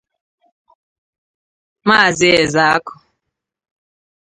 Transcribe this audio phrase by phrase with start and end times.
[1.87, 2.93] Maazị Ezeakụ